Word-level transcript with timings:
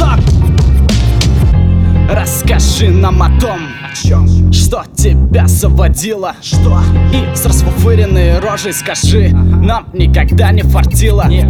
поток 0.00 0.20
Расскажи 2.10 2.90
нам 2.90 3.22
о 3.22 3.28
том, 3.40 3.60
о 3.88 3.94
чем? 3.94 4.52
что 4.52 4.82
тебя 4.96 5.46
заводило 5.46 6.34
Что? 6.42 6.80
И 7.12 7.36
с 7.36 7.46
расфуфыренной 7.46 8.40
рожей 8.40 8.72
скажи, 8.72 9.26
ага. 9.28 9.38
нам 9.38 9.86
никогда 9.92 10.50
не 10.50 10.62
фартило 10.62 11.26
Нет 11.28 11.46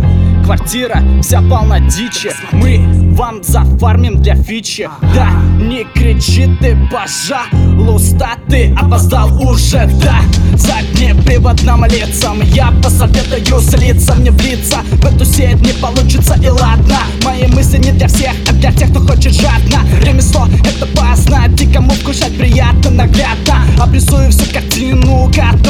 Квартира 0.50 1.00
вся 1.22 1.40
полна 1.42 1.78
дичи. 1.78 2.32
Мы 2.50 2.80
вам 3.14 3.40
зафармим 3.45 4.20
для 4.20 4.34
фичи. 4.34 4.90
Да, 5.14 5.30
не 5.60 5.84
кричи 5.95 6.48
ты, 6.60 6.76
пожалуйста 6.90 8.30
Ты 8.48 8.74
опоздал 8.76 9.30
уже, 9.48 9.88
да. 10.02 10.23
Заднеприводным 10.56 11.84
лицам 11.84 12.42
Я 12.42 12.73
посоветую 12.82 13.60
слиться 13.60 14.16
мне 14.16 14.32
в 14.32 14.40
лица 14.42 14.78
В 14.90 15.04
эту 15.04 15.24
сеть 15.24 15.60
не 15.60 15.73
получится 15.74 16.34
и 16.42 16.48
ладно. 16.48 16.98
Мои 17.24 17.46
мысли 17.46 17.78
не 17.78 17.92
для 17.92 18.09
всех, 18.09 18.32
а 18.48 18.52
для 18.52 18.73
тех, 18.73 18.90
кто 18.90 18.98
хочет 19.06 19.32
жадно. 19.32 19.87
Ремесло 20.02 20.48
это 20.64 20.87
познать 20.87 21.60
И 21.60 21.73
кому 21.73 21.90
вкушать 21.90 22.37
приятно, 22.37 22.90
наглядно. 22.90 23.66
Обрисую 23.78 24.32
всю 24.32 24.52
картину, 24.52 25.30
которую 25.30 25.70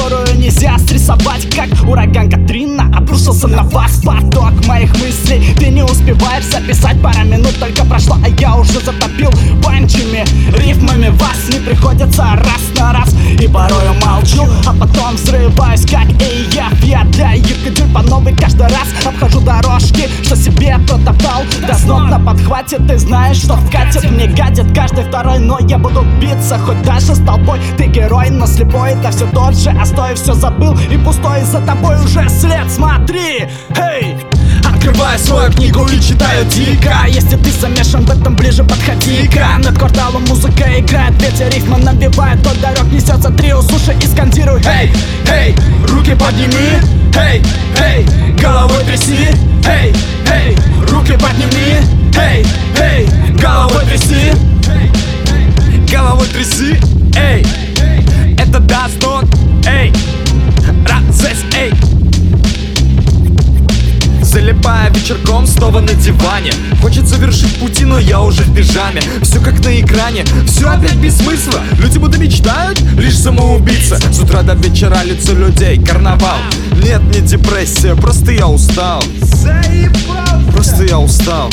обрушился 3.41 3.49
на 3.49 3.63
вас 3.63 4.01
Поток 4.05 4.67
моих 4.67 4.93
мыслей. 4.99 5.55
Ты 5.57 5.69
не 5.69 5.83
успеваешь 5.83 6.45
записать 6.45 7.01
Пара 7.03 7.25
минут 7.25 7.59
только 7.59 7.85
прошло, 7.85 8.17
а 8.25 8.29
я 8.29 8.57
уже 8.57 8.81
затопил 8.81 9.31
панчами 9.63 10.25
Рифмами 10.57 11.09
вас 11.09 11.50
подхвате, 22.71 22.79
ты 22.87 22.99
знаешь, 22.99 23.39
что 23.39 23.57
вкатит 23.57 24.11
Мне 24.11 24.27
гадит 24.27 24.67
каждый 24.75 25.05
второй, 25.05 25.39
но 25.39 25.59
я 25.61 25.79
буду 25.79 26.05
биться 26.21 26.59
Хоть 26.59 26.83
дальше 26.83 27.15
с 27.15 27.19
толпой, 27.19 27.61
ты 27.77 27.87
герой, 27.87 28.31
но 28.31 28.47
слепой 28.47 28.93
Это 28.93 29.11
все 29.11 29.27
тот 29.27 29.57
же, 29.57 29.71
а 29.71 29.85
все 30.15 30.35
забыл 30.35 30.77
И 30.91 30.97
пустой 30.99 31.43
за 31.43 31.61
тобой 31.61 31.97
уже 31.97 32.29
след, 32.29 32.71
смотри, 32.71 33.47
эй! 33.77 34.17
Открываю 34.65 35.19
свою 35.19 35.51
книгу 35.53 35.87
и 35.87 36.01
читаю 36.01 36.45
дико 36.47 37.07
Если 37.09 37.37
ты 37.37 37.51
замешан 37.51 38.05
в 38.05 38.11
этом, 38.11 38.35
ближе 38.37 38.65
подходи-ка 38.65 39.59
Над 39.59 39.79
кварталом 39.79 40.25
музыка 40.27 40.65
играет, 40.79 41.21
ветер 41.23 41.49
рифма 41.55 41.79
набивает. 41.79 42.43
Тот 42.43 42.61
дорог 42.61 42.91
несется 42.93 43.31
трио, 43.31 43.63
слушай 43.63 43.97
и 44.01 44.07
скандируй. 44.07 44.63
Эй, 44.65 44.93
эй, 45.31 45.57
руки 45.89 46.15
подними. 46.15 46.81
Эй, 47.17 47.43
вечерком 64.91 65.47
снова 65.47 65.81
на 65.81 65.95
диване. 65.95 66.53
Хочет 66.81 67.07
завершить 67.07 67.59
пути, 67.59 67.85
но 67.85 67.99
я 67.99 68.21
уже 68.21 68.43
в 68.43 68.55
пижаме. 68.55 69.01
Все 69.23 69.41
как 69.41 69.65
на 69.65 69.81
экране, 69.81 70.25
все 70.47 70.69
опять 70.69 70.97
без 70.97 71.17
смысла. 71.19 71.61
Люди 71.79 71.99
будто 71.99 72.19
мечтают, 72.19 72.81
лишь 72.97 73.19
самоубийца 73.19 73.99
С 74.13 74.19
утра 74.19 74.43
до 74.43 74.55
вечера 74.55 75.03
лицо 75.03 75.33
людей, 75.33 75.79
карнавал. 75.83 76.39
Нет, 76.83 77.03
не 77.15 77.21
депрессия, 77.21 77.95
просто 77.95 78.33
я 78.33 78.49
устал. 78.49 79.03
Просто 80.53 80.85
я 80.85 80.99
устал 80.99 81.51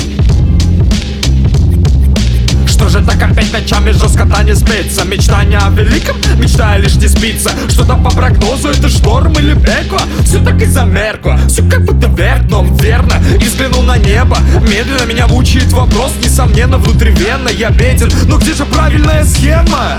же 2.89 3.01
так 3.01 3.21
опять 3.21 3.51
ночами 3.51 3.91
жестко-то 3.91 4.43
не 4.43 4.55
спится 4.55 5.03
Мечтание 5.05 5.59
о 5.59 5.69
великом, 5.69 6.15
мечтая 6.37 6.79
лишь 6.79 6.95
не 6.95 7.07
спится. 7.07 7.51
Что-то 7.69 7.95
по 7.95 8.09
прогнозу, 8.09 8.69
это 8.69 8.89
шторм 8.89 9.33
или 9.33 9.53
пекло 9.53 9.99
Все 10.23 10.39
так 10.39 10.61
и 10.61 10.65
замеркло, 10.65 11.39
все 11.47 11.63
как 11.63 11.85
будто 11.85 12.07
вверх, 12.07 12.43
но 12.49 12.63
верно. 12.63 13.15
И 13.39 13.43
взглянул 13.45 13.83
на 13.83 13.97
небо, 13.97 14.37
медленно 14.61 15.05
меня 15.05 15.27
мучает 15.27 15.71
вопрос. 15.73 16.11
Несомненно, 16.23 16.77
внутривенно 16.77 17.49
я 17.49 17.69
беден, 17.69 18.11
но 18.27 18.37
где 18.37 18.53
же 18.53 18.65
правильная 18.65 19.23
схема? 19.23 19.97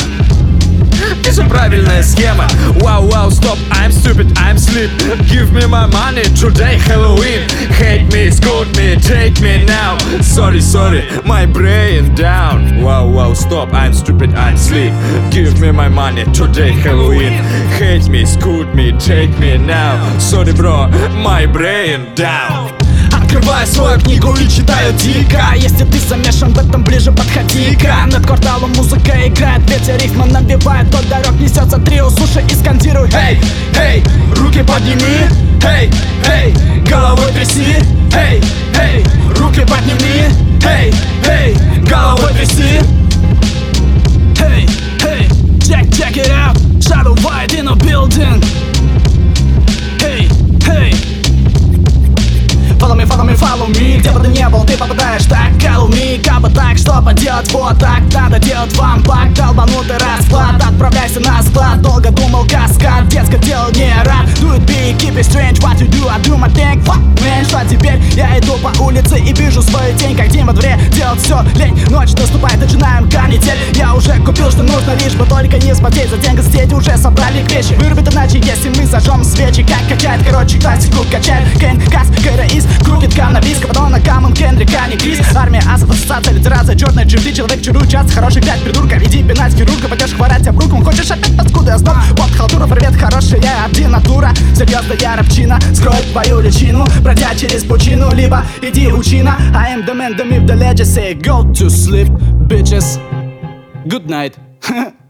Где 1.19 1.31
же 1.31 1.43
правильная 1.43 2.03
схема? 2.03 2.47
Вау, 2.81 3.07
вау, 3.09 3.31
стоп, 3.31 3.57
I'm 3.71 3.91
stupid, 3.91 4.27
I'm 4.37 4.57
sleep 4.57 4.89
Give 5.29 5.51
me 5.53 5.65
my 5.65 5.87
money, 5.87 6.23
today 6.35 6.77
Halloween 6.77 7.47
Hate 7.79 8.11
me, 8.11 8.29
scold 8.29 8.67
me, 8.75 8.95
take 8.97 9.39
me 9.41 9.63
now 9.65 9.97
Sorry, 10.21 10.61
sorry, 10.61 11.03
my 11.25 11.45
brain 11.45 12.13
down 12.15 12.81
Wow, 12.81 13.07
wow, 13.07 13.33
stop, 13.33 13.73
I'm 13.73 13.93
stupid, 13.93 14.33
I'm 14.35 14.57
sleep 14.57 14.93
Give 15.31 15.59
me 15.61 15.71
my 15.71 15.89
money, 15.89 16.25
today 16.33 16.71
Halloween 16.71 17.33
Hate 17.79 18.09
me, 18.09 18.25
scold 18.25 18.73
me, 18.75 18.91
take 18.99 19.37
me 19.39 19.57
now 19.57 20.17
Sorry, 20.19 20.53
bro, 20.53 20.89
my 21.23 21.45
brain 21.45 22.13
down 22.15 22.76
Открываю 23.38 23.66
свою 23.68 24.00
книгу 24.00 24.34
и 24.34 24.48
читаю 24.48 24.92
дико. 24.94 25.54
Если 25.54 25.84
ты 25.84 26.00
замешан 26.00 26.52
в 26.52 26.58
этом, 26.58 26.82
ближе 26.82 27.12
подходи-ка 27.12 28.06
Над 28.10 28.26
кварталом 28.26 28.72
музыка 28.72 29.12
играет, 29.28 29.60
ветер 29.70 29.96
рифма 30.02 30.26
набивает. 30.26 30.90
Тот 30.90 31.08
дорог 31.08 31.38
несется 31.38 31.78
трио, 31.78 32.10
слушай 32.10 32.44
и 32.50 32.54
скандируй. 32.56 33.08
Эй, 33.14 33.40
эй, 33.78 34.02
руки 34.34 34.64
подними. 34.64 35.28
Эй, 35.64 35.88
эй, 36.28 36.52
головой 36.90 37.30
тряси. 37.32 37.76
Эй, 38.12 38.42
me, 55.86 56.22
как 56.24 56.40
бы 56.40 56.50
так, 56.50 56.76
что 56.78 57.00
поделать 57.02 57.50
Вот 57.52 57.78
так 57.78 58.02
надо 58.12 58.38
делать 58.38 58.74
вам 58.76 59.02
пак 59.02 59.32
Долбанутый 59.34 59.96
расклад. 59.98 60.56
Отправляйся 60.56 61.20
на 61.20 61.42
склад. 61.42 61.80
Долго 61.82 62.10
думал 62.10 62.44
каскад. 62.44 63.08
Детское 63.08 63.38
дело 63.38 63.70
не 63.72 63.92
рад. 64.04 64.26
Do 64.40 64.54
it 64.54 64.66
big, 64.66 64.98
keep 64.98 65.16
it 65.16 65.24
strange. 65.24 65.60
What 65.60 65.80
you 65.80 65.88
do, 65.88 66.08
I 66.08 66.18
do 66.22 66.36
my 66.36 66.48
thing. 66.54 66.82
Fuck, 66.84 67.00
man, 67.22 67.44
что 67.44 67.60
теперь? 67.68 68.00
Я 68.14 68.38
иду 68.38 68.54
по 68.58 68.76
улице 68.82 69.18
и 69.18 69.32
вижу 69.32 69.62
свою 69.62 69.96
тень 69.96 70.16
Как 70.16 70.28
день 70.28 70.44
во 70.44 70.52
дворе, 70.52 70.78
делать 70.92 71.20
все 71.20 71.42
лень. 71.54 71.78
Ночь 71.90 72.12
наступает, 72.12 72.58
начинаем 72.58 73.08
канитель. 73.10 73.56
Я 73.74 73.94
уже 73.94 74.14
купил, 74.20 74.50
что 74.50 74.62
нужно, 74.62 74.94
лишь 75.02 75.14
бы 75.14 75.24
только 75.26 75.58
не 75.58 75.74
соседи 75.74 76.07
уже 76.78 76.96
собрали 76.96 77.42
вещи 77.50 77.74
Вырубит 77.74 78.12
иначе, 78.12 78.38
если 78.38 78.68
мы 78.68 78.86
зажжем 78.86 79.24
свечи. 79.24 79.64
Как 79.64 79.86
качает, 79.88 80.24
короче, 80.24 80.60
классику 80.60 81.04
качает. 81.10 81.48
Кен, 81.58 81.80
Кас, 81.90 82.08
КРИС, 82.08 82.66
крутит 82.84 83.14
каннабис 83.14 83.58
Кападона, 83.58 84.00
Камон, 84.00 84.32
Кендрик, 84.32 84.70
Ани, 84.80 84.96
Крис. 84.96 85.18
Армия, 85.34 85.62
асов, 85.68 85.90
ассоциация, 85.90 86.34
литерация, 86.34 86.76
черная 86.76 87.04
GFD 87.04 87.32
Человек 87.32 87.62
чарует 87.62 87.90
часто, 87.90 88.12
хороший 88.12 88.42
пять, 88.42 88.62
придурка 88.62 88.98
Иди 88.98 89.22
пинать 89.22 89.54
хирурга, 89.54 89.88
пойдешь 89.88 90.14
хворать 90.14 90.46
обруком 90.46 90.84
Хочешь 90.84 91.10
опять? 91.10 91.36
Паскуда, 91.36 91.72
я 91.72 91.78
знал 91.78 91.96
Вот 92.12 92.30
халтура, 92.30 92.66
привет, 92.66 92.94
хорошая 92.94 93.40
ординатура 93.64 94.30
Серьезная 94.54 95.16
рабчина, 95.16 95.58
скроет 95.74 96.10
твою 96.12 96.40
личину 96.40 96.86
Пройдя 97.02 97.34
через 97.34 97.64
пучину, 97.64 98.14
либо 98.14 98.44
иди 98.62 98.88
учина. 98.88 99.36
I 99.54 99.74
am 99.74 99.84
the 99.84 99.94
man, 99.94 100.16
the 100.16 100.24
myth, 100.24 100.46
the 100.46 100.84
Say 100.84 101.14
go 101.14 101.42
to 101.52 101.68
sleep, 101.68 102.08
bitches. 102.48 102.98
Good 103.86 104.08
night 104.08 104.36